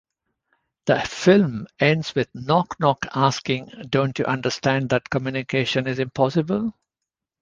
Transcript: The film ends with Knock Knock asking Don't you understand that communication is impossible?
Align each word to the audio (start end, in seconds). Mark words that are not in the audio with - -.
The 0.87 0.99
film 1.01 1.67
ends 1.79 2.15
with 2.15 2.33
Knock 2.33 2.79
Knock 2.79 3.05
asking 3.13 3.67
Don't 3.87 4.17
you 4.17 4.25
understand 4.25 4.89
that 4.89 5.11
communication 5.11 5.85
is 5.85 5.99
impossible? 5.99 6.73